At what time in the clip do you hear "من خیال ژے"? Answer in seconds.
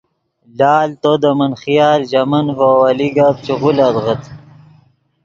1.37-2.21